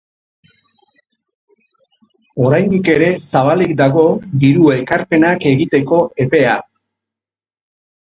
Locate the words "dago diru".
3.85-4.75